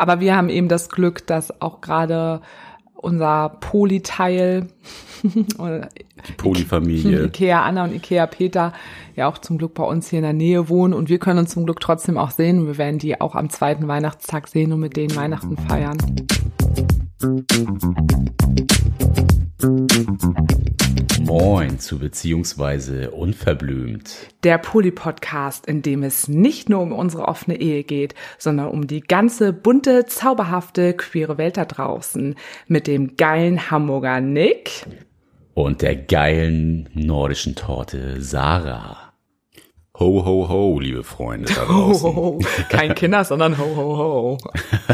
aber 0.00 0.20
wir 0.20 0.34
haben 0.34 0.48
eben 0.48 0.68
das 0.68 0.88
Glück, 0.88 1.26
dass 1.26 1.60
auch 1.60 1.82
gerade 1.82 2.40
unser 2.94 3.50
Polyteil, 3.60 4.68
die 5.22 6.32
Polyfamilie, 6.36 7.24
Ikea 7.26 7.62
Anna 7.62 7.84
und 7.84 7.94
Ikea 7.94 8.26
Peter, 8.26 8.72
ja 9.14 9.28
auch 9.28 9.38
zum 9.38 9.58
Glück 9.58 9.74
bei 9.74 9.84
uns 9.84 10.08
hier 10.08 10.20
in 10.20 10.24
der 10.24 10.32
Nähe 10.32 10.68
wohnen 10.70 10.94
und 10.94 11.10
wir 11.10 11.18
können 11.18 11.40
uns 11.40 11.50
zum 11.50 11.64
Glück 11.64 11.80
trotzdem 11.80 12.16
auch 12.16 12.30
sehen. 12.30 12.66
Wir 12.66 12.78
werden 12.78 12.98
die 12.98 13.20
auch 13.20 13.34
am 13.34 13.50
zweiten 13.50 13.88
Weihnachtstag 13.88 14.48
sehen 14.48 14.72
und 14.72 14.80
mit 14.80 14.96
denen 14.96 15.14
Weihnachten 15.16 15.56
feiern. 15.56 15.98
Moin 21.20 21.78
zu 21.78 21.98
beziehungsweise 21.98 23.10
unverblümt. 23.10 24.28
Der 24.42 24.56
Poly-Podcast, 24.56 25.66
in 25.66 25.82
dem 25.82 26.02
es 26.02 26.28
nicht 26.28 26.70
nur 26.70 26.80
um 26.80 26.92
unsere 26.92 27.28
offene 27.28 27.60
Ehe 27.60 27.84
geht, 27.84 28.14
sondern 28.38 28.68
um 28.68 28.86
die 28.86 29.02
ganze 29.02 29.52
bunte, 29.52 30.06
zauberhafte, 30.06 30.94
queere 30.94 31.36
Welt 31.36 31.58
da 31.58 31.66
draußen. 31.66 32.36
Mit 32.68 32.86
dem 32.86 33.18
geilen 33.18 33.70
Hamburger 33.70 34.22
Nick. 34.22 34.86
Und 35.52 35.82
der 35.82 35.94
geilen 35.94 36.88
nordischen 36.94 37.54
Torte 37.54 38.22
Sarah. 38.22 39.09
Ho, 40.00 40.24
ho, 40.24 40.48
ho, 40.48 40.80
liebe 40.80 41.04
Freunde 41.04 41.52
da 41.52 41.66
draußen. 41.66 42.08
Ho, 42.08 42.16
ho, 42.16 42.22
ho. 42.22 42.38
Kein 42.70 42.94
Kinder, 42.94 43.22
sondern 43.22 43.58
ho, 43.58 43.76
ho, 43.76 43.98
ho. 43.98 44.38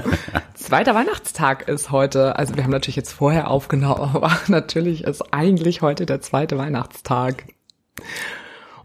Zweiter 0.55 0.96
Weihnachtstag 0.96 1.69
ist 1.69 1.92
heute. 1.92 2.34
Also 2.34 2.56
wir 2.56 2.65
haben 2.65 2.73
natürlich 2.73 2.96
jetzt 2.96 3.12
vorher 3.12 3.48
aufgenommen, 3.48 4.01
aber 4.01 4.37
natürlich 4.48 5.05
ist 5.05 5.32
eigentlich 5.32 5.80
heute 5.80 6.06
der 6.06 6.20
zweite 6.23 6.59
Weihnachtstag. 6.59 7.45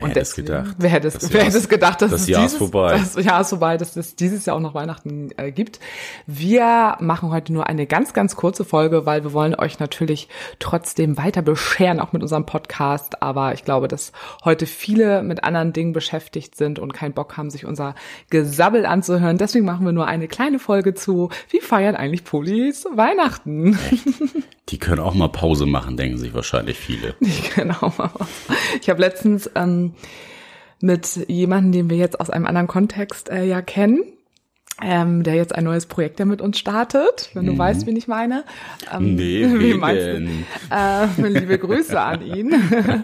Und 0.01 0.09
wer 0.09 0.09
hätte 0.09 0.19
es 0.21 0.35
gedacht? 0.35 0.75
Wer 0.77 0.89
hätte 0.89 1.07
es, 1.07 1.33
wer 1.33 1.43
hätte 1.43 1.57
es 1.57 1.69
gedacht, 1.69 2.01
dass 2.01 2.11
das 2.11 2.21
es 2.21 2.27
Jahr 2.27 2.41
dieses, 2.41 2.53
ist 2.53 2.57
vorbei. 2.57 2.91
Das 2.91 3.23
Jahr 3.23 3.41
ist 3.41 3.49
vorbei, 3.49 3.77
dass 3.77 3.95
es 3.95 4.15
dieses 4.15 4.45
Jahr 4.45 4.55
auch 4.55 4.61
noch 4.61 4.73
Weihnachten 4.73 5.29
äh, 5.37 5.51
gibt. 5.51 5.79
Wir 6.27 6.97
machen 6.99 7.31
heute 7.31 7.53
nur 7.53 7.67
eine 7.67 7.85
ganz, 7.85 8.13
ganz 8.13 8.35
kurze 8.35 8.65
Folge, 8.65 9.05
weil 9.05 9.23
wir 9.23 9.33
wollen 9.33 9.55
euch 9.55 9.79
natürlich 9.79 10.27
trotzdem 10.59 11.17
weiter 11.17 11.41
bescheren, 11.41 11.99
auch 11.99 12.13
mit 12.13 12.21
unserem 12.21 12.45
Podcast. 12.45 13.21
Aber 13.21 13.53
ich 13.53 13.63
glaube, 13.63 13.87
dass 13.87 14.11
heute 14.43 14.65
viele 14.65 15.23
mit 15.23 15.43
anderen 15.43 15.73
Dingen 15.73 15.93
beschäftigt 15.93 16.55
sind 16.55 16.79
und 16.79 16.93
keinen 16.93 17.13
Bock 17.13 17.37
haben, 17.37 17.49
sich 17.49 17.65
unser 17.65 17.95
Gesabbel 18.29 18.85
anzuhören. 18.85 19.37
Deswegen 19.37 19.65
machen 19.65 19.85
wir 19.85 19.93
nur 19.93 20.07
eine 20.07 20.27
kleine 20.27 20.59
Folge 20.59 20.93
zu, 20.93 21.29
wie 21.49 21.61
feiern 21.61 21.95
eigentlich 21.95 22.23
Polis 22.23 22.85
Weihnachten? 22.95 23.77
Die 24.69 24.77
können 24.77 25.01
auch 25.01 25.13
mal 25.13 25.27
Pause 25.27 25.65
machen, 25.65 25.97
denken 25.97 26.17
sich 26.17 26.33
wahrscheinlich 26.33 26.77
viele. 26.77 27.15
Die 27.19 27.49
können 27.49 27.71
auch 27.71 27.97
mal. 27.97 28.09
Ich 28.81 28.89
habe 28.89 29.01
letztens 29.01 29.49
ähm, 29.55 29.90
mit 30.81 31.25
jemandem, 31.27 31.71
den 31.71 31.89
wir 31.89 31.97
jetzt 31.97 32.19
aus 32.19 32.29
einem 32.29 32.45
anderen 32.45 32.67
Kontext 32.67 33.29
äh, 33.29 33.43
ja 33.43 33.61
kennen, 33.61 34.03
ähm, 34.81 35.23
der 35.23 35.35
jetzt 35.35 35.53
ein 35.53 35.63
neues 35.63 35.85
Projekt 35.85 36.19
ja 36.19 36.25
mit 36.25 36.41
uns 36.41 36.57
startet, 36.57 37.29
wenn 37.33 37.45
du 37.45 37.53
mhm. 37.53 37.59
weißt, 37.59 37.85
wen 37.85 37.95
ich 37.95 38.07
meine. 38.07 38.43
Ähm, 38.91 39.15
nee, 39.15 39.45
wie 39.59 39.73
meinst 39.75 40.05
du? 40.07 40.27
Äh, 40.75 41.27
liebe 41.29 41.57
Grüße 41.59 41.99
an 41.99 42.21
ihn. 42.21 42.51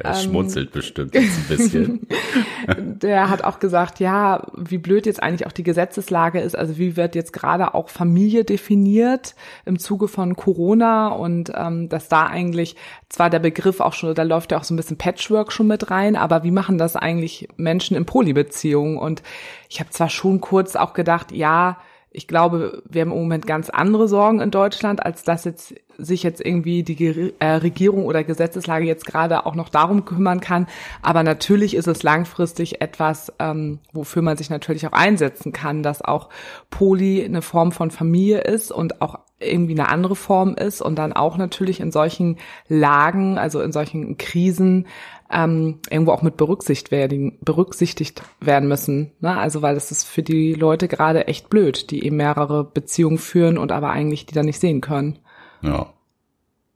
er 0.00 0.14
schmunzelt 0.14 0.72
bestimmt 0.72 1.14
jetzt 1.14 1.38
ein 1.38 1.56
bisschen. 1.56 2.06
der 2.78 3.30
hat 3.30 3.44
auch 3.44 3.58
gesagt, 3.58 4.00
ja, 4.00 4.46
wie 4.56 4.78
blöd 4.78 5.06
jetzt 5.06 5.22
eigentlich 5.22 5.46
auch 5.46 5.52
die 5.52 5.62
Gesetzeslage 5.62 6.40
ist. 6.40 6.56
Also 6.56 6.78
wie 6.78 6.96
wird 6.96 7.14
jetzt 7.14 7.32
gerade 7.32 7.74
auch 7.74 7.88
Familie 7.88 8.44
definiert 8.44 9.34
im 9.64 9.78
Zuge 9.78 10.08
von 10.08 10.36
Corona 10.36 11.08
und 11.08 11.52
ähm, 11.54 11.88
dass 11.88 12.08
da 12.08 12.26
eigentlich 12.26 12.76
zwar 13.08 13.30
der 13.30 13.38
Begriff 13.38 13.80
auch 13.80 13.92
schon, 13.92 14.14
da 14.14 14.22
läuft 14.22 14.52
ja 14.52 14.58
auch 14.58 14.64
so 14.64 14.74
ein 14.74 14.76
bisschen 14.76 14.98
Patchwork 14.98 15.52
schon 15.52 15.66
mit 15.66 15.90
rein, 15.90 16.16
aber 16.16 16.42
wie 16.44 16.50
machen 16.50 16.78
das 16.78 16.96
eigentlich 16.96 17.48
Menschen 17.56 17.96
in 17.96 18.06
Polybeziehungen? 18.06 18.98
Und 18.98 19.22
ich 19.68 19.80
habe 19.80 19.90
zwar 19.90 20.10
schon 20.10 20.40
kurz 20.40 20.76
auch 20.76 20.92
gedacht, 20.92 21.32
ja, 21.32 21.78
ich 22.16 22.26
glaube, 22.26 22.82
wir 22.88 23.02
haben 23.02 23.12
im 23.12 23.18
Moment 23.18 23.46
ganz 23.46 23.68
andere 23.68 24.08
Sorgen 24.08 24.40
in 24.40 24.50
Deutschland, 24.50 25.04
als 25.04 25.22
dass 25.22 25.44
jetzt 25.44 25.74
sich 25.98 26.22
jetzt 26.22 26.44
irgendwie 26.44 26.82
die 26.82 27.34
äh, 27.38 27.46
Regierung 27.46 28.06
oder 28.06 28.24
Gesetzeslage 28.24 28.86
jetzt 28.86 29.04
gerade 29.04 29.44
auch 29.44 29.54
noch 29.54 29.68
darum 29.68 30.06
kümmern 30.06 30.40
kann. 30.40 30.66
Aber 31.02 31.22
natürlich 31.22 31.76
ist 31.76 31.88
es 31.88 32.02
langfristig 32.02 32.80
etwas, 32.80 33.32
ähm, 33.38 33.80
wofür 33.92 34.22
man 34.22 34.38
sich 34.38 34.48
natürlich 34.48 34.86
auch 34.86 34.92
einsetzen 34.92 35.52
kann, 35.52 35.82
dass 35.82 36.00
auch 36.00 36.30
Poli 36.70 37.22
eine 37.22 37.42
Form 37.42 37.70
von 37.70 37.90
Familie 37.90 38.40
ist 38.40 38.72
und 38.72 39.02
auch 39.02 39.18
irgendwie 39.38 39.78
eine 39.78 39.90
andere 39.90 40.16
Form 40.16 40.54
ist 40.54 40.80
und 40.80 40.96
dann 40.96 41.12
auch 41.12 41.36
natürlich 41.36 41.80
in 41.80 41.92
solchen 41.92 42.38
Lagen, 42.68 43.36
also 43.36 43.60
in 43.60 43.72
solchen 43.72 44.16
Krisen, 44.16 44.86
ähm, 45.30 45.80
irgendwo 45.90 46.12
auch 46.12 46.22
mit 46.22 46.36
berücksichtigt 46.36 46.90
werden, 46.90 47.38
berücksichtigt 47.40 48.22
werden 48.40 48.68
müssen. 48.68 49.12
Ne? 49.20 49.36
Also 49.36 49.62
weil 49.62 49.74
das 49.74 49.90
ist 49.90 50.04
für 50.04 50.22
die 50.22 50.54
Leute 50.54 50.88
gerade 50.88 51.26
echt 51.26 51.50
blöd, 51.50 51.90
die 51.90 52.04
eben 52.04 52.16
mehrere 52.16 52.64
Beziehungen 52.64 53.18
führen 53.18 53.58
und 53.58 53.72
aber 53.72 53.90
eigentlich 53.90 54.26
die 54.26 54.34
dann 54.34 54.46
nicht 54.46 54.60
sehen 54.60 54.80
können. 54.80 55.18
Ja. 55.62 55.92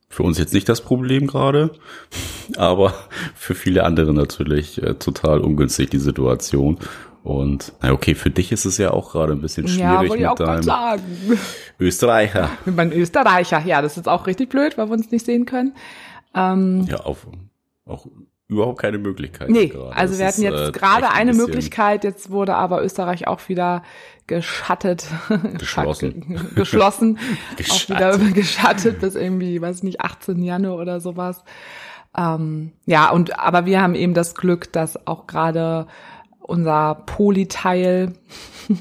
Für 0.08 0.24
uns 0.24 0.38
jetzt 0.38 0.52
nicht 0.52 0.68
das 0.68 0.80
Problem 0.80 1.28
gerade, 1.28 1.70
aber 2.56 2.94
für 3.36 3.54
viele 3.54 3.84
andere 3.84 4.12
natürlich 4.12 4.82
äh, 4.82 4.94
total 4.94 5.38
ungünstig 5.38 5.90
die 5.90 5.98
Situation. 5.98 6.78
Und 7.22 7.72
na 7.80 7.92
okay, 7.92 8.16
für 8.16 8.30
dich 8.30 8.50
ist 8.50 8.64
es 8.64 8.78
ja 8.78 8.90
auch 8.90 9.12
gerade 9.12 9.34
ein 9.34 9.40
bisschen 9.40 9.68
schwierig 9.68 10.14
ja, 10.16 10.30
mit 10.30 10.40
deinem 10.40 10.62
sagen. 10.64 11.02
Österreicher. 11.78 12.50
Mit 12.64 12.76
meinem 12.76 12.92
Österreicher, 12.92 13.62
ja, 13.64 13.82
das 13.82 13.96
ist 13.98 14.08
auch 14.08 14.26
richtig 14.26 14.48
blöd, 14.48 14.78
weil 14.78 14.88
wir 14.88 14.94
uns 14.94 15.10
nicht 15.10 15.26
sehen 15.26 15.44
können. 15.46 15.74
Ähm, 16.34 16.86
ja, 16.88 16.96
auf, 17.00 17.26
auch 17.84 18.06
überhaupt 18.50 18.80
keine 18.80 18.98
Möglichkeit. 18.98 19.48
Nee, 19.48 19.68
gerade. 19.68 19.96
also 19.96 20.12
das 20.12 20.18
wir 20.18 20.26
hatten 20.26 20.42
jetzt 20.42 20.68
äh, 20.68 20.78
gerade 20.78 21.10
eine 21.10 21.32
Möglichkeit, 21.32 22.04
jetzt 22.04 22.30
wurde 22.30 22.54
aber 22.54 22.82
Österreich 22.82 23.26
auch 23.26 23.48
wieder 23.48 23.82
geschattet. 24.26 25.06
Geschlossen. 25.58 26.50
geschlossen. 26.54 27.18
auch 27.70 27.88
wieder 27.88 28.18
geschattet 28.18 29.00
bis 29.00 29.14
irgendwie, 29.14 29.60
weiß 29.60 29.82
nicht, 29.82 30.00
18 30.00 30.42
Januar 30.42 30.76
oder 30.76 31.00
sowas. 31.00 31.44
Ähm, 32.16 32.72
ja, 32.86 33.10
und 33.10 33.38
aber 33.38 33.66
wir 33.66 33.80
haben 33.80 33.94
eben 33.94 34.14
das 34.14 34.34
Glück, 34.34 34.72
dass 34.72 35.06
auch 35.06 35.26
gerade 35.26 35.86
unser 36.50 36.96
Polyteil 37.06 38.12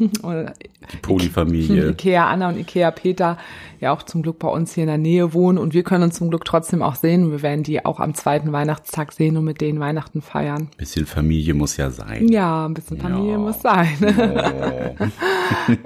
die 0.92 0.98
Polyfamilie. 1.02 1.90
Ikea 1.92 2.28
Anna 2.28 2.50
und 2.50 2.58
Ikea 2.58 2.92
Peter 2.92 3.38
ja 3.80 3.94
auch 3.94 4.04
zum 4.04 4.24
Glück 4.24 4.40
bei 4.40 4.48
uns 4.48 4.74
hier 4.74 4.84
in 4.84 4.90
der 4.90 4.98
Nähe 4.98 5.34
wohnen 5.34 5.58
und 5.58 5.74
wir 5.74 5.84
können 5.84 6.04
uns 6.04 6.16
zum 6.16 6.30
Glück 6.30 6.44
trotzdem 6.46 6.82
auch 6.82 6.96
sehen. 6.96 7.32
Wir 7.32 7.42
werden 7.42 7.64
die 7.64 7.86
auch 7.86 8.00
am 8.00 8.14
zweiten 8.14 8.52
Weihnachtstag 8.52 9.14
sehen 9.14 9.38
und 9.38 9.46
mit 9.46 9.62
denen 9.62 9.80
Weihnachten 9.80 10.22
feiern. 10.22 10.70
Bisschen 10.78 11.06
Familie 11.06 11.54
muss 11.54 11.78
ja 11.78 11.90
sein. 11.90 12.28
Ja, 12.28 12.66
ein 12.66 12.74
bisschen 12.74 13.00
Familie 13.00 13.34
ja. 13.34 13.38
muss 13.38 13.62
sein. 13.62 13.88
Oh. 14.02 15.06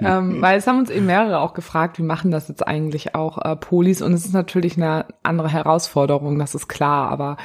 ähm, 0.00 0.42
weil 0.42 0.58
es 0.58 0.66
haben 0.66 0.78
uns 0.78 0.90
eben 0.90 1.06
mehrere 1.06 1.38
auch 1.40 1.54
gefragt, 1.54 1.98
wie 1.98 2.02
machen 2.02 2.30
das 2.30 2.48
jetzt 2.48 2.66
eigentlich 2.66 3.14
auch 3.14 3.38
äh, 3.38 3.56
Polis 3.56 4.02
und 4.02 4.12
es 4.12 4.24
ist 4.24 4.34
natürlich 4.34 4.76
eine 4.76 5.06
andere 5.22 5.48
Herausforderung, 5.48 6.38
das 6.38 6.54
ist 6.54 6.68
klar, 6.68 7.10
aber 7.10 7.36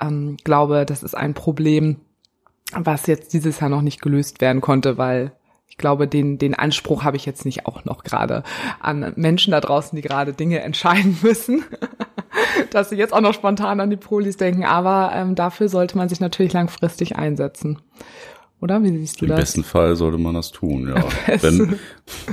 ähm, 0.00 0.36
glaube, 0.44 0.86
das 0.86 1.02
ist 1.02 1.14
ein 1.14 1.34
Problem, 1.34 1.96
was 2.74 3.06
jetzt 3.06 3.32
dieses 3.32 3.60
Jahr 3.60 3.70
noch 3.70 3.82
nicht 3.82 4.02
gelöst 4.02 4.40
werden 4.40 4.60
konnte, 4.60 4.98
weil 4.98 5.32
ich 5.72 5.78
glaube, 5.78 6.06
den, 6.06 6.36
den 6.36 6.54
Anspruch 6.54 7.02
habe 7.02 7.16
ich 7.16 7.24
jetzt 7.24 7.46
nicht 7.46 7.64
auch 7.64 7.86
noch 7.86 8.04
gerade 8.04 8.42
an 8.78 9.14
Menschen 9.16 9.52
da 9.52 9.60
draußen, 9.60 9.96
die 9.96 10.02
gerade 10.02 10.34
Dinge 10.34 10.60
entscheiden 10.60 11.16
müssen, 11.22 11.64
dass 12.70 12.90
sie 12.90 12.96
jetzt 12.96 13.14
auch 13.14 13.22
noch 13.22 13.32
spontan 13.32 13.80
an 13.80 13.88
die 13.88 13.96
Polis 13.96 14.36
denken. 14.36 14.64
Aber 14.64 15.12
ähm, 15.14 15.34
dafür 15.34 15.70
sollte 15.70 15.96
man 15.96 16.10
sich 16.10 16.20
natürlich 16.20 16.52
langfristig 16.52 17.16
einsetzen. 17.16 17.80
Oder? 18.60 18.82
Wie 18.82 18.96
siehst 18.98 19.20
du 19.20 19.24
Im 19.24 19.30
das? 19.30 19.38
Im 19.38 19.42
besten 19.42 19.64
Fall 19.64 19.96
sollte 19.96 20.18
man 20.18 20.34
das 20.34 20.52
tun, 20.52 20.88
ja. 20.94 21.04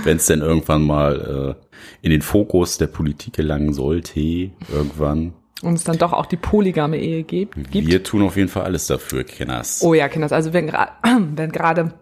Wenn 0.03 0.17
es 0.17 0.25
denn 0.25 0.41
irgendwann 0.41 0.83
mal 0.83 1.55
äh, 1.57 1.75
in 2.01 2.11
den 2.11 2.21
Fokus 2.21 2.77
der 2.77 2.87
Politik 2.87 3.33
gelangen 3.33 3.73
sollte, 3.73 4.19
irgendwann, 4.19 5.33
und 5.61 5.73
es 5.73 5.83
dann 5.83 5.97
doch 5.97 6.13
auch 6.13 6.25
die 6.25 6.37
polygame 6.37 6.97
Ehe 6.97 7.23
gibt. 7.23 7.55
Wir 7.73 8.03
tun 8.03 8.23
auf 8.23 8.37
jeden 8.37 8.49
Fall 8.49 8.63
alles 8.63 8.87
dafür, 8.87 9.23
Kenners. 9.23 9.81
Oh 9.81 9.93
ja, 9.93 10.07
Kenners. 10.07 10.31
Also 10.31 10.53
wenn, 10.53 10.67
wenn 11.35 11.51
gerade 11.51 11.93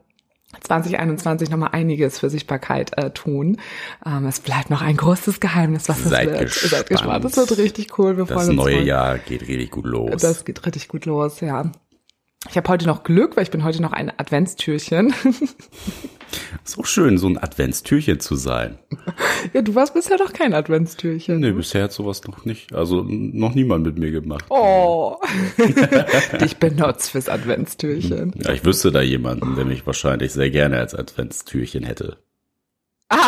2021 0.62 1.50
nochmal 1.50 1.70
einiges 1.74 2.20
für 2.20 2.30
Sichtbarkeit 2.30 2.98
äh, 2.98 3.12
tun. 3.12 3.58
Ähm, 4.06 4.26
es 4.26 4.40
bleibt 4.40 4.70
noch 4.70 4.82
ein 4.82 4.96
großes 4.96 5.40
Geheimnis, 5.40 5.90
was 5.90 6.04
Seid 6.04 6.28
es 6.28 6.34
wird. 6.34 6.42
Gespannt. 6.44 6.72
Seid 6.72 6.90
gespannt. 6.90 7.26
Das 7.26 7.38
wird 7.38 7.58
richtig 7.58 8.00
cool. 8.00 8.18
Wir 8.18 8.26
das 8.26 8.48
neue 8.48 8.82
Jahr 8.82 9.18
geht 9.18 9.42
richtig 9.42 9.72
gut 9.72 9.86
los. 9.86 10.22
Das 10.22 10.46
geht 10.46 10.66
richtig 10.66 10.88
gut 10.88 11.06
los, 11.06 11.42
ja. 11.42 11.72
Ich 12.50 12.56
habe 12.56 12.70
heute 12.70 12.86
noch 12.86 13.04
Glück, 13.04 13.36
weil 13.36 13.44
ich 13.44 13.52
bin 13.52 13.64
heute 13.64 13.82
noch 13.82 13.94
ein 13.94 14.12
Adventstürchen. 14.18 15.14
So 16.64 16.84
schön, 16.84 17.18
so 17.18 17.28
ein 17.28 17.38
Adventstürchen 17.38 18.20
zu 18.20 18.36
sein. 18.36 18.78
Ja, 19.54 19.62
du 19.62 19.76
warst 19.76 19.94
bisher 19.94 20.18
doch 20.18 20.34
kein 20.34 20.54
Adventstürchen. 20.54 21.40
Nee, 21.40 21.52
bisher 21.52 21.84
hat 21.84 21.94
sowas 21.94 22.22
noch 22.26 22.44
nicht, 22.44 22.74
also 22.74 23.02
noch 23.02 23.56
niemand 23.56 23.86
mit 23.86 23.98
mir 23.98 24.12
gemacht. 24.12 24.46
Oh, 24.50 25.16
dich 26.42 26.58
benutzt 26.58 27.12
fürs 27.12 27.30
Adventstürchen. 27.30 28.34
Ja, 28.44 28.52
ich 28.52 28.66
wüsste 28.66 28.92
da 28.92 29.02
jemanden, 29.02 29.56
der 29.56 29.64
mich 29.64 29.88
wahrscheinlich 29.88 30.34
sehr 30.34 30.50
gerne 30.50 30.78
als 30.80 30.94
Adventstürchen 30.94 31.84
hätte. 31.84 32.18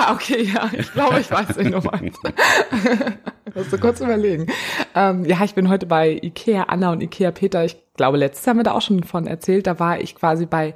Ah, 0.09 0.13
okay, 0.13 0.44
ja, 0.44 0.69
ich 0.77 0.91
glaube, 0.91 1.19
ich 1.19 1.29
weiß, 1.29 1.57
wen 1.57 1.71
du 1.71 1.79
meinst. 1.79 2.19
Musst 3.56 3.73
du 3.73 3.77
kurz 3.77 4.00
überlegen. 4.00 4.47
Ähm, 4.95 5.25
ja, 5.25 5.44
ich 5.44 5.53
bin 5.53 5.69
heute 5.69 5.85
bei 5.85 6.19
Ikea 6.21 6.63
Anna 6.63 6.91
und 6.91 7.01
Ikea 7.01 7.31
Peter. 7.31 7.63
Ich 7.63 7.77
glaube, 7.95 8.17
letztes 8.17 8.47
haben 8.47 8.57
wir 8.57 8.63
da 8.63 8.71
auch 8.73 8.81
schon 8.81 9.03
von 9.03 9.27
erzählt. 9.27 9.67
Da 9.67 9.79
war 9.79 10.01
ich 10.01 10.15
quasi 10.15 10.45
bei 10.45 10.73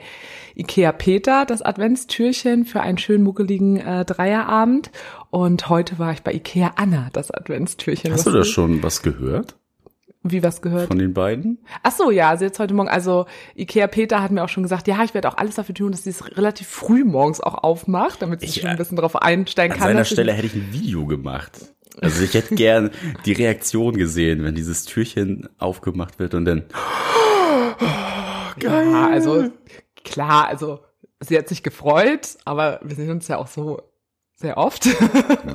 Ikea 0.56 0.92
Peter, 0.92 1.46
das 1.46 1.62
Adventstürchen 1.62 2.66
für 2.66 2.82
einen 2.82 2.98
schönen 2.98 3.24
muckeligen 3.24 3.78
äh, 3.78 4.06
Dreierabend. 4.06 4.92
Und 5.30 5.70
heute 5.70 5.98
war 6.00 6.12
ich 6.12 6.22
bei 6.22 6.34
Ikea 6.34 6.74
Anna, 6.76 7.10
das 7.14 7.32
Adventstürchen. 7.32 8.12
Hast 8.12 8.28
du 8.28 8.32
da 8.32 8.44
schon 8.44 8.84
was 8.84 9.02
gehört? 9.02 9.56
Wie 10.26 10.42
was 10.42 10.62
gehört? 10.62 10.88
Von 10.88 11.00
den 11.00 11.14
beiden? 11.14 11.60
Ach 11.84 11.92
so, 11.92 12.10
ja, 12.10 12.30
also 12.30 12.46
jetzt 12.46 12.58
heute 12.60 12.74
Morgen, 12.74 12.88
also 12.90 13.26
Ikea 13.58 13.88
Peter 13.88 14.22
hat 14.24 14.32
mir 14.32 14.44
auch 14.44 14.50
schon 14.50 14.64
gesagt, 14.64 14.88
ja, 14.88 15.04
ich 15.04 15.14
werde 15.14 15.28
auch 15.30 15.38
alles 15.38 15.56
dafür 15.56 15.76
tun, 15.76 15.92
dass 15.92 16.04
sie 16.06 16.12
es 16.12 16.38
relativ 16.38 16.68
früh 16.68 17.04
morgens 17.04 17.42
auch 17.42 17.56
aufmacht, 17.64 18.22
damit 18.22 18.40
sie 18.40 18.46
Ich, 18.48 18.56
schon 18.62 18.70
ein 18.70 18.76
äh, 18.76 18.78
bisschen 18.78 18.96
drauf 18.98 19.22
einsteigen 19.22 19.74
An 19.74 19.80
kann. 19.80 19.88
seiner 19.90 20.00
dass 20.00 20.10
sie- 20.10 20.16
Stelle 20.16 20.32
hätte 20.34 20.48
ich 20.48 20.56
ein 20.56 20.72
Video 20.72 21.06
gemacht. 21.06 21.60
Also 22.02 22.24
ich 22.24 22.34
hätte 22.34 22.56
gern 22.56 22.90
die 23.26 23.34
Reaktion 23.34 23.98
gesehen, 23.98 24.44
wenn 24.44 24.56
dieses 24.56 24.86
Türchen 24.86 25.48
aufgemacht 25.60 26.18
wird 26.20 26.34
und 26.34 26.46
dann. 26.46 26.64
Ja, 28.62 29.10
also 29.10 29.50
klar, 30.04 30.48
also 30.48 30.80
sie 31.20 31.38
hat 31.38 31.48
sich 31.50 31.64
gefreut, 31.64 32.38
aber 32.46 32.80
wir 32.84 32.96
sehen 32.96 33.12
uns 33.12 33.28
ja 33.28 33.38
auch 33.38 33.48
so 33.48 33.82
sehr 34.44 34.58
oft. 34.58 34.86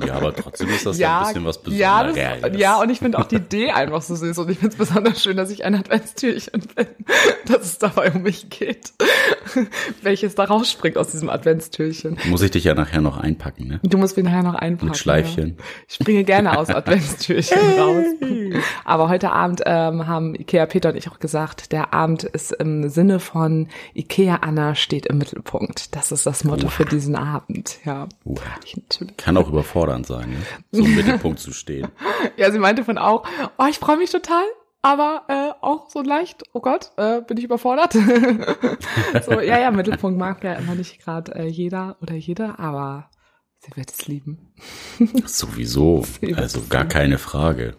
Ja, 0.05 0.15
aber 0.15 0.33
trotzdem 0.35 0.69
ist 0.69 0.85
das 0.85 0.97
ja, 0.97 1.19
ein 1.19 1.27
bisschen 1.27 1.45
was 1.45 1.59
ja, 1.67 2.03
Besonderes. 2.03 2.41
das, 2.41 2.59
ja, 2.59 2.81
und 2.81 2.89
ich 2.89 2.99
finde 2.99 3.19
auch 3.19 3.25
die 3.25 3.35
Idee 3.35 3.69
einfach 3.69 4.01
so 4.01 4.15
süß 4.15 4.37
und 4.39 4.49
ich 4.49 4.57
finde 4.57 4.73
es 4.73 4.77
besonders 4.77 5.21
schön, 5.21 5.37
dass 5.37 5.51
ich 5.51 5.63
ein 5.63 5.75
Adventstürchen 5.75 6.63
bin, 6.75 6.87
dass 7.45 7.63
es 7.63 7.77
dabei 7.77 8.11
um 8.11 8.23
mich 8.23 8.49
geht, 8.49 8.93
welches 10.01 10.35
da 10.35 10.45
rausspringt 10.45 10.97
aus 10.97 11.09
diesem 11.11 11.29
Adventstürchen. 11.29 12.17
Muss 12.25 12.41
ich 12.41 12.51
dich 12.51 12.63
ja 12.63 12.73
nachher 12.73 13.01
noch 13.01 13.17
einpacken, 13.17 13.67
ne? 13.67 13.79
Du 13.83 13.97
musst 13.97 14.17
mich 14.17 14.25
nachher 14.25 14.43
noch 14.43 14.55
einpacken. 14.55 14.87
Mit 14.87 14.97
Schleifchen. 14.97 15.55
Ja. 15.57 15.63
Ich 15.87 15.95
springe 15.95 16.23
gerne 16.23 16.57
aus 16.57 16.69
Adventstürchen 16.69 17.59
raus. 17.77 18.05
Aber 18.85 19.09
heute 19.09 19.31
Abend 19.31 19.61
ähm, 19.65 20.07
haben 20.07 20.33
Ikea 20.33 20.65
Peter 20.65 20.89
und 20.89 20.95
ich 20.95 21.09
auch 21.09 21.19
gesagt, 21.19 21.71
der 21.71 21.93
Abend 21.93 22.23
ist 22.23 22.53
im 22.53 22.89
Sinne 22.89 23.19
von 23.19 23.67
Ikea 23.93 24.37
Anna 24.37 24.73
steht 24.73 25.05
im 25.05 25.19
Mittelpunkt. 25.19 25.95
Das 25.95 26.11
ist 26.11 26.25
das 26.25 26.43
Motto 26.43 26.69
für 26.69 26.85
diesen 26.85 27.15
Abend. 27.15 27.77
Ja. 27.85 28.07
Uha. 28.25 28.41
Ich 28.65 28.78
natürlich. 28.81 29.17
Kann 29.17 29.37
auch 29.37 29.49
überfordernd 29.49 30.05
sein, 30.05 30.29
ne? 30.31 30.37
so 30.71 30.83
im 30.83 30.95
Mittelpunkt 30.95 31.39
zu 31.39 31.53
stehen. 31.53 31.87
Ja, 32.35 32.51
sie 32.51 32.59
meinte 32.59 32.83
von 32.83 32.97
auch, 32.97 33.25
oh, 33.57 33.65
ich 33.69 33.79
freue 33.79 33.97
mich 33.97 34.11
total, 34.11 34.43
aber 34.81 35.23
äh, 35.27 35.65
auch 35.65 35.89
so 35.89 36.01
leicht, 36.01 36.43
oh 36.53 36.59
Gott, 36.59 36.91
äh, 36.97 37.21
bin 37.21 37.37
ich 37.37 37.45
überfordert. 37.45 37.93
so, 39.25 39.39
ja, 39.39 39.59
ja, 39.59 39.71
Mittelpunkt 39.71 40.17
mag 40.17 40.43
ja 40.43 40.53
immer 40.53 40.75
nicht 40.75 40.99
gerade 40.99 41.35
äh, 41.35 41.47
jeder 41.47 41.97
oder 42.01 42.15
jede, 42.15 42.59
aber 42.59 43.09
sie 43.59 43.75
wird 43.75 43.91
es 43.91 44.07
lieben. 44.07 44.53
Sowieso. 45.25 46.05
Also 46.35 46.61
gar 46.69 46.85
keine 46.85 47.17
Frage. 47.17 47.75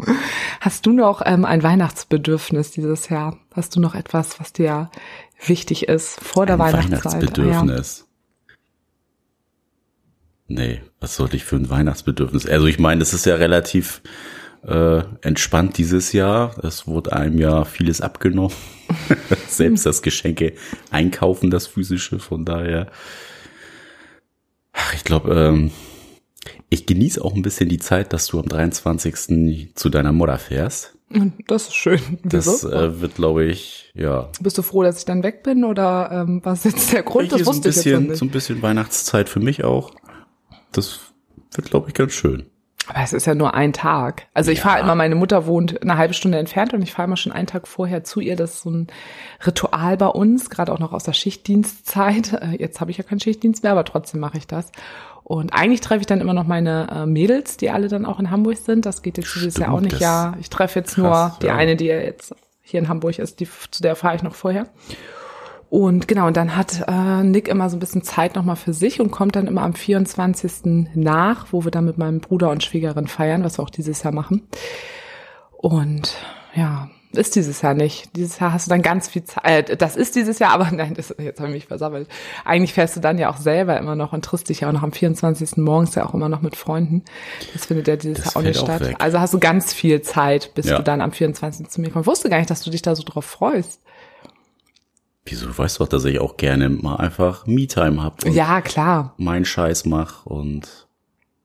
Hast 0.60 0.86
du 0.86 0.92
noch 0.92 1.22
ähm, 1.24 1.44
ein 1.44 1.62
Weihnachtsbedürfnis 1.62 2.70
dieses 2.70 3.08
Jahr? 3.08 3.38
Hast 3.54 3.76
du 3.76 3.80
noch 3.80 3.94
etwas, 3.94 4.40
was 4.40 4.52
dir 4.52 4.90
wichtig 5.44 5.88
ist 5.88 6.20
vor 6.20 6.46
der 6.46 6.56
Ein 6.56 6.60
Weihnachtszeit? 6.60 7.04
Weihnachtsbedürfnis. 7.04 8.09
Nee, 10.50 10.80
was 10.98 11.14
sollte 11.14 11.36
ich 11.36 11.44
für 11.44 11.54
ein 11.54 11.70
Weihnachtsbedürfnis? 11.70 12.44
Also 12.44 12.66
ich 12.66 12.80
meine, 12.80 13.02
es 13.02 13.14
ist 13.14 13.24
ja 13.24 13.36
relativ 13.36 14.02
äh, 14.66 15.02
entspannt 15.22 15.78
dieses 15.78 16.12
Jahr. 16.12 16.58
Es 16.64 16.88
wurde 16.88 17.12
einem 17.12 17.38
ja 17.38 17.64
vieles 17.64 18.00
abgenommen. 18.00 18.52
Selbst 19.48 19.86
das 19.86 20.02
Geschenke 20.02 20.54
einkaufen, 20.90 21.50
das 21.52 21.68
physische. 21.68 22.18
Von 22.18 22.44
daher, 22.44 22.88
ach, 24.72 24.92
ich 24.92 25.04
glaube, 25.04 25.32
ähm, 25.34 25.70
ich 26.68 26.84
genieße 26.84 27.24
auch 27.24 27.36
ein 27.36 27.42
bisschen 27.42 27.68
die 27.68 27.78
Zeit, 27.78 28.12
dass 28.12 28.26
du 28.26 28.40
am 28.40 28.48
23. 28.48 29.76
zu 29.76 29.88
deiner 29.88 30.10
Mutter 30.10 30.38
fährst. 30.38 30.96
Das 31.46 31.68
ist 31.68 31.76
schön. 31.76 32.00
Das 32.24 32.46
Wieso? 32.46 32.72
äh, 32.72 33.00
wird, 33.00 33.14
glaube 33.14 33.44
ich, 33.44 33.92
ja, 33.94 34.30
Bist 34.40 34.58
du 34.58 34.62
froh, 34.62 34.82
dass 34.82 34.98
ich 34.98 35.04
dann 35.04 35.22
weg 35.22 35.44
bin 35.44 35.62
oder 35.62 36.10
ähm, 36.12 36.40
was 36.42 36.66
ist 36.66 36.72
jetzt 36.74 36.92
der 36.92 37.04
Grund? 37.04 37.30
Das 37.30 37.36
Hier 37.38 37.44
so 37.44 37.50
ein 37.52 37.54
wusste 37.54 37.68
ich 37.68 37.76
jetzt 37.76 37.84
bisschen, 37.84 38.06
nicht. 38.08 38.16
so 38.18 38.24
ein 38.24 38.30
bisschen 38.30 38.62
Weihnachtszeit 38.62 39.28
für 39.28 39.38
mich 39.40 39.62
auch. 39.62 39.92
Das 40.72 41.00
wird, 41.52 41.70
glaube 41.70 41.88
ich, 41.88 41.94
ganz 41.94 42.12
schön. 42.12 42.46
Aber 42.88 43.02
es 43.04 43.12
ist 43.12 43.26
ja 43.26 43.34
nur 43.34 43.54
ein 43.54 43.72
Tag. 43.72 44.26
Also 44.34 44.50
ich 44.50 44.58
Ja. 44.58 44.64
fahre 44.64 44.80
immer, 44.80 44.94
meine 44.96 45.14
Mutter 45.14 45.46
wohnt 45.46 45.80
eine 45.82 45.96
halbe 45.96 46.14
Stunde 46.14 46.38
entfernt 46.38 46.72
und 46.74 46.82
ich 46.82 46.92
fahre 46.92 47.06
immer 47.06 47.16
schon 47.16 47.30
einen 47.30 47.46
Tag 47.46 47.68
vorher 47.68 48.02
zu 48.02 48.18
ihr. 48.20 48.34
Das 48.36 48.54
ist 48.54 48.62
so 48.62 48.70
ein 48.70 48.86
Ritual 49.46 49.96
bei 49.96 50.06
uns, 50.08 50.50
gerade 50.50 50.72
auch 50.72 50.78
noch 50.80 50.92
aus 50.92 51.04
der 51.04 51.12
Schichtdienstzeit. 51.12 52.32
Äh, 52.32 52.56
Jetzt 52.58 52.80
habe 52.80 52.90
ich 52.90 52.98
ja 52.98 53.04
keinen 53.04 53.20
Schichtdienst 53.20 53.62
mehr, 53.62 53.72
aber 53.72 53.84
trotzdem 53.84 54.18
mache 54.20 54.38
ich 54.38 54.46
das. 54.46 54.72
Und 55.22 55.52
eigentlich 55.52 55.80
treffe 55.80 56.00
ich 56.00 56.06
dann 56.06 56.20
immer 56.20 56.34
noch 56.34 56.46
meine 56.46 56.88
äh, 56.90 57.06
Mädels, 57.06 57.56
die 57.56 57.70
alle 57.70 57.86
dann 57.86 58.04
auch 58.06 58.18
in 58.18 58.30
Hamburg 58.32 58.56
sind. 58.56 58.86
Das 58.86 59.02
geht 59.02 59.16
jetzt 59.18 59.32
dieses 59.36 59.56
Jahr 59.58 59.72
auch 59.72 59.80
nicht. 59.80 60.00
Ja, 60.00 60.34
ich 60.40 60.50
treffe 60.50 60.80
jetzt 60.80 60.96
krass, 60.96 61.32
nur 61.32 61.38
die 61.42 61.46
ja. 61.46 61.54
eine, 61.54 61.76
die 61.76 61.84
ja 61.86 62.00
jetzt 62.00 62.34
hier 62.62 62.80
in 62.80 62.88
Hamburg 62.88 63.18
ist, 63.20 63.38
die, 63.38 63.48
zu 63.70 63.82
der 63.82 63.94
fahre 63.94 64.16
ich 64.16 64.22
noch 64.24 64.34
vorher. 64.34 64.66
Und 65.70 66.08
genau, 66.08 66.26
und 66.26 66.36
dann 66.36 66.56
hat 66.56 66.84
äh, 66.88 67.22
Nick 67.22 67.46
immer 67.48 67.70
so 67.70 67.76
ein 67.76 67.80
bisschen 67.80 68.02
Zeit 68.02 68.34
nochmal 68.34 68.56
für 68.56 68.72
sich 68.72 69.00
und 69.00 69.12
kommt 69.12 69.36
dann 69.36 69.46
immer 69.46 69.62
am 69.62 69.74
24. 69.74 70.86
nach, 70.94 71.46
wo 71.52 71.64
wir 71.64 71.70
dann 71.70 71.84
mit 71.84 71.96
meinem 71.96 72.20
Bruder 72.20 72.50
und 72.50 72.64
Schwiegerin 72.64 73.06
feiern, 73.06 73.44
was 73.44 73.58
wir 73.58 73.62
auch 73.62 73.70
dieses 73.70 74.02
Jahr 74.02 74.12
machen. 74.12 74.42
Und 75.56 76.14
ja, 76.54 76.88
ist 77.12 77.36
dieses 77.36 77.62
Jahr 77.62 77.74
nicht. 77.74 78.16
Dieses 78.16 78.38
Jahr 78.38 78.52
hast 78.52 78.66
du 78.66 78.70
dann 78.70 78.82
ganz 78.82 79.08
viel 79.08 79.24
Zeit. 79.24 79.70
Äh, 79.70 79.76
das 79.76 79.94
ist 79.96 80.16
dieses 80.16 80.38
Jahr, 80.40 80.50
aber 80.54 80.70
nein, 80.72 80.94
das, 80.94 81.14
jetzt 81.18 81.38
habe 81.38 81.50
ich 81.50 81.54
mich 81.54 81.66
versammelt. 81.66 82.08
Eigentlich 82.44 82.72
fährst 82.72 82.96
du 82.96 83.00
dann 83.00 83.18
ja 83.18 83.30
auch 83.30 83.36
selber 83.36 83.78
immer 83.78 83.94
noch 83.94 84.12
und 84.12 84.24
triffst 84.24 84.48
dich 84.48 84.60
ja 84.60 84.68
auch 84.68 84.72
noch 84.72 84.82
am 84.82 84.92
24. 84.92 85.56
morgens 85.58 85.94
ja 85.94 86.04
auch 86.04 86.14
immer 86.14 86.28
noch 86.28 86.42
mit 86.42 86.56
Freunden. 86.56 87.04
Das 87.52 87.66
findet 87.66 87.86
ja 87.88 87.96
dieses 87.96 88.24
Das 88.24 88.34
Jahr 88.34 88.36
auch 88.42 88.46
nicht 88.46 88.58
auch 88.58 88.64
statt. 88.64 88.80
weg. 88.80 88.96
Also 88.98 89.20
hast 89.20 89.34
du 89.34 89.38
ganz 89.38 89.72
viel 89.72 90.02
Zeit, 90.02 90.52
bis 90.54 90.66
Ja. 90.66 90.78
du 90.78 90.82
dann 90.82 91.00
am 91.00 91.12
24. 91.12 91.68
zu 91.68 91.80
mir 91.80 91.90
kommst. 91.90 92.06
Ich 92.08 92.10
wusste 92.10 92.28
gar 92.28 92.38
nicht, 92.38 92.50
dass 92.50 92.62
du 92.62 92.70
dich 92.70 92.82
da 92.82 92.94
so 92.96 93.02
drauf 93.04 93.24
freust. 93.24 93.80
Wieso, 95.30 95.46
du 95.46 95.56
weißt 95.56 95.80
doch, 95.80 95.88
dass 95.88 96.04
ich 96.04 96.18
auch 96.20 96.36
gerne 96.36 96.68
mal 96.68 96.96
einfach 96.96 97.46
Me-Time 97.46 98.02
hab 98.02 98.24
und 98.24 98.32
Ja, 98.32 98.60
klar. 98.60 99.14
meinen 99.16 99.44
Scheiß 99.44 99.86
mach 99.86 100.26
und 100.26 100.68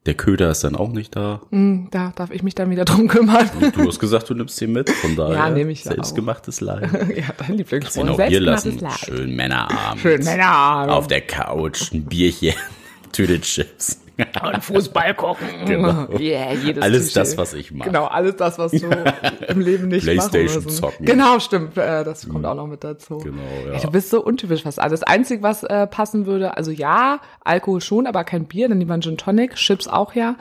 der 0.06 0.14
Köder 0.14 0.52
ist 0.52 0.64
dann 0.64 0.76
auch 0.76 0.90
nicht 0.92 1.16
da. 1.16 1.42
Hm, 1.52 1.88
Da 1.92 2.12
darf 2.16 2.30
ich 2.32 2.44
mich 2.44 2.54
dann 2.54 2.70
wieder 2.70 2.86
drum 2.86 3.08
kümmern. 3.08 3.50
Und 3.60 3.76
du 3.76 3.88
hast 3.88 4.00
gesagt, 4.00 4.30
du 4.30 4.36
nimmst 4.36 4.62
ihn 4.62 4.72
mit, 4.72 4.90
von 4.90 5.16
daher 5.16 5.34
Ja, 5.36 5.50
nehme 5.50 5.72
ich 5.72 5.84
selbstgemachtes 5.84 6.62
Leid. 6.62 6.92
ja, 7.16 7.24
dein 7.38 7.58
Lieblingswort. 7.58 8.10
Auch 8.10 8.22
hier 8.22 8.40
lassen. 8.40 8.78
Leid. 8.80 8.94
Schön 9.00 9.36
Männerabend. 9.36 10.02
Schön 10.02 10.24
Männerabend. 10.24 10.92
Auf 10.94 11.08
der 11.08 11.22
Couch, 11.22 11.92
ein 11.92 12.06
Bierchen, 12.06 12.54
Tüte 13.12 13.40
Chips. 13.42 14.02
Und 14.44 14.64
Fußball 14.64 15.14
gucken. 15.16 15.48
Genau. 15.66 16.08
Yeah, 16.18 16.54
jedes 16.54 16.84
Alles 16.84 17.02
Klischee. 17.04 17.20
das, 17.20 17.38
was 17.38 17.54
ich 17.54 17.72
mache. 17.72 17.90
Genau, 17.90 18.06
alles 18.06 18.36
das, 18.36 18.58
was 18.58 18.72
du 18.72 18.88
im 19.48 19.60
Leben 19.60 19.90
nicht 19.90 20.04
Playstation 20.04 20.64
machen 20.64 20.70
zocken. 20.70 21.06
Genau, 21.06 21.40
stimmt. 21.40 21.78
Äh, 21.78 22.04
das 22.04 22.28
kommt 22.30 22.46
auch 22.46 22.56
noch 22.56 22.68
mit 22.68 22.84
dazu. 22.84 23.18
Genau, 23.18 23.42
ja. 23.66 23.74
Ja, 23.74 23.80
du 23.80 23.92
bist 23.92 24.10
so 24.10 24.24
untypisch 24.24 24.66
was. 24.66 24.80
Also 24.80 24.94
das 24.94 25.04
Einzige, 25.04 25.44
was 25.44 25.64
äh, 25.64 25.88
passen 25.88 26.26
würde, 26.26 26.56
also 26.56 26.72
ja, 26.72 27.20
Alkohol 27.44 27.82
schon, 27.82 28.08
aber 28.08 28.24
kein 28.24 28.46
Bier, 28.46 28.70
dann 28.70 28.80
lieber 28.80 28.94
ein 28.94 29.02
Gin 29.02 29.18
Tonic, 29.18 29.56
Chips 29.56 29.88
auch 29.88 30.14
ja. 30.14 30.36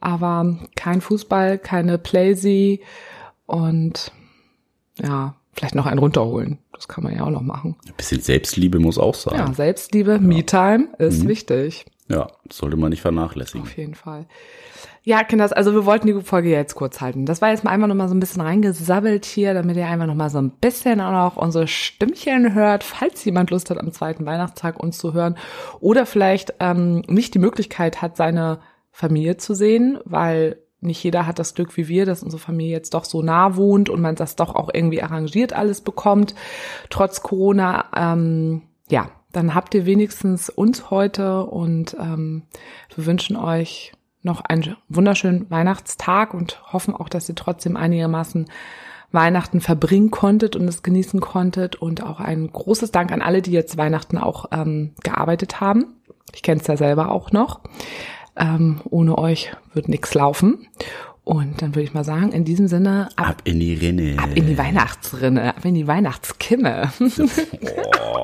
Aber 0.00 0.58
kein 0.74 1.00
Fußball, 1.00 1.58
keine 1.58 1.98
Playsee 1.98 2.80
und 3.46 4.10
ja, 5.00 5.36
vielleicht 5.52 5.74
noch 5.74 5.86
einen 5.86 5.98
runterholen. 6.00 6.58
Das 6.72 6.88
kann 6.88 7.04
man 7.04 7.14
ja 7.14 7.22
auch 7.22 7.30
noch 7.30 7.42
machen. 7.42 7.76
Ein 7.86 7.94
bisschen 7.96 8.20
Selbstliebe 8.20 8.80
muss 8.80 8.98
auch 8.98 9.14
sein. 9.14 9.38
Ja, 9.38 9.52
Selbstliebe, 9.52 10.18
Me-Time 10.18 10.88
ist 10.98 11.28
wichtig. 11.28 11.84
Ja, 12.08 12.28
sollte 12.50 12.76
man 12.76 12.90
nicht 12.90 13.00
vernachlässigen. 13.00 13.62
Auf 13.62 13.76
jeden 13.76 13.94
Fall. 13.94 14.26
Ja, 15.04 15.24
Kinders, 15.24 15.52
also 15.52 15.72
wir 15.72 15.86
wollten 15.86 16.06
die 16.06 16.20
Folge 16.22 16.50
jetzt 16.50 16.74
kurz 16.74 17.00
halten. 17.00 17.26
Das 17.26 17.40
war 17.40 17.50
jetzt 17.50 17.64
mal 17.64 17.70
einfach 17.70 17.88
noch 17.88 17.94
mal 17.94 18.08
so 18.08 18.14
ein 18.14 18.20
bisschen 18.20 18.42
reingesabbelt 18.42 19.24
hier, 19.24 19.54
damit 19.54 19.76
ihr 19.76 19.86
einfach 19.86 20.06
noch 20.06 20.14
mal 20.14 20.30
so 20.30 20.38
ein 20.38 20.50
bisschen 20.50 21.00
auch 21.00 21.12
noch 21.12 21.36
unsere 21.36 21.66
Stimmchen 21.66 22.54
hört, 22.54 22.84
falls 22.84 23.24
jemand 23.24 23.50
Lust 23.50 23.70
hat, 23.70 23.78
am 23.78 23.92
zweiten 23.92 24.26
Weihnachtstag 24.26 24.78
uns 24.78 24.98
zu 24.98 25.12
hören 25.12 25.36
oder 25.80 26.06
vielleicht 26.06 26.54
ähm, 26.60 27.02
nicht 27.08 27.34
die 27.34 27.38
Möglichkeit 27.38 28.02
hat, 28.02 28.16
seine 28.16 28.60
Familie 28.90 29.38
zu 29.38 29.54
sehen, 29.54 29.98
weil 30.04 30.58
nicht 30.80 31.02
jeder 31.02 31.26
hat 31.26 31.38
das 31.38 31.54
Glück 31.54 31.76
wie 31.76 31.88
wir, 31.88 32.04
dass 32.04 32.22
unsere 32.22 32.40
Familie 32.40 32.72
jetzt 32.72 32.94
doch 32.94 33.04
so 33.04 33.22
nah 33.22 33.56
wohnt 33.56 33.88
und 33.88 34.00
man 34.00 34.16
das 34.16 34.36
doch 34.36 34.54
auch 34.54 34.70
irgendwie 34.72 35.02
arrangiert 35.02 35.52
alles 35.52 35.80
bekommt, 35.80 36.34
trotz 36.90 37.22
Corona. 37.22 37.86
Ähm, 37.96 38.62
ja, 38.90 39.10
dann 39.32 39.54
habt 39.54 39.74
ihr 39.74 39.86
wenigstens 39.86 40.50
uns 40.50 40.90
heute 40.90 41.44
und 41.44 41.96
ähm, 41.98 42.42
wir 42.94 43.06
wünschen 43.06 43.36
euch 43.36 43.92
noch 44.22 44.40
einen 44.42 44.76
wunderschönen 44.88 45.50
Weihnachtstag 45.50 46.34
und 46.34 46.62
hoffen 46.72 46.94
auch, 46.94 47.08
dass 47.08 47.28
ihr 47.28 47.34
trotzdem 47.34 47.76
einigermaßen 47.76 48.46
Weihnachten 49.10 49.60
verbringen 49.60 50.10
konntet 50.10 50.56
und 50.56 50.66
es 50.68 50.82
genießen 50.82 51.20
konntet 51.20 51.76
und 51.76 52.02
auch 52.02 52.20
ein 52.20 52.50
großes 52.50 52.92
Dank 52.92 53.12
an 53.12 53.20
alle, 53.20 53.42
die 53.42 53.52
jetzt 53.52 53.76
Weihnachten 53.76 54.16
auch 54.18 54.46
ähm, 54.52 54.92
gearbeitet 55.02 55.60
haben. 55.60 55.96
Ich 56.34 56.42
kenne 56.42 56.60
es 56.60 56.66
ja 56.66 56.76
selber 56.76 57.10
auch 57.10 57.30
noch. 57.32 57.60
Ähm, 58.36 58.80
ohne 58.88 59.18
euch 59.18 59.52
wird 59.74 59.88
nichts 59.88 60.14
laufen. 60.14 60.66
Und 61.24 61.60
dann 61.62 61.74
würde 61.74 61.84
ich 61.84 61.94
mal 61.94 62.04
sagen, 62.04 62.32
in 62.32 62.44
diesem 62.44 62.66
Sinne, 62.68 63.08
ab, 63.16 63.26
Ab 63.28 63.42
in 63.44 63.60
die 63.60 63.74
Rinne. 63.74 64.16
ab 64.18 64.30
in 64.34 64.46
die 64.46 64.58
Weihnachtsrinne, 64.58 65.54
ab 65.56 65.64
in 65.64 65.74
die 65.74 65.86
Weihnachtskimme. 65.86 66.92
Oh. 68.04 68.20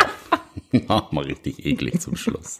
Mach 0.88 1.12
mal 1.12 1.25
richtig 1.25 1.64
eklig 1.64 2.00
zum 2.00 2.16
Schluss. 2.16 2.58